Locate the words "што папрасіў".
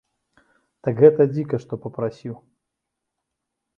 1.67-2.35